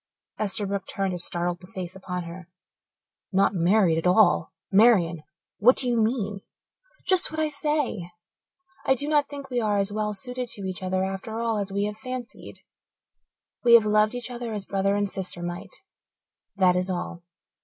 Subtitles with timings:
[0.39, 2.49] Esterbrook turned a startled face upon her.
[3.31, 4.51] "Not married at all!
[4.71, 5.21] Marian,
[5.59, 6.41] what do you mean?"
[7.05, 8.09] "Just what I say.
[8.83, 11.71] I do not think we are as well suited to each other after all as
[11.71, 12.61] we have fancied.
[13.63, 15.83] We have loved each other as brother and sister might
[16.57, 17.21] that is all.